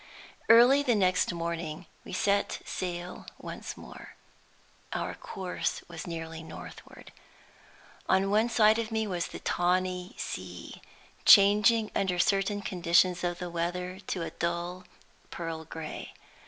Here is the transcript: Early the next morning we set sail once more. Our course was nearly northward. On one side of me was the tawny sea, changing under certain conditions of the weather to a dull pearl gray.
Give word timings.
Early 0.49 0.81
the 0.81 0.95
next 0.95 1.31
morning 1.31 1.85
we 2.03 2.11
set 2.11 2.59
sail 2.65 3.27
once 3.37 3.77
more. 3.77 4.15
Our 4.93 5.13
course 5.13 5.83
was 5.87 6.07
nearly 6.07 6.41
northward. 6.41 7.11
On 8.09 8.31
one 8.31 8.49
side 8.49 8.79
of 8.79 8.89
me 8.91 9.05
was 9.05 9.27
the 9.27 9.37
tawny 9.37 10.15
sea, 10.17 10.81
changing 11.23 11.91
under 11.95 12.17
certain 12.17 12.63
conditions 12.63 13.23
of 13.23 13.37
the 13.37 13.51
weather 13.51 13.99
to 14.07 14.23
a 14.23 14.31
dull 14.31 14.85
pearl 15.29 15.65
gray. 15.65 16.15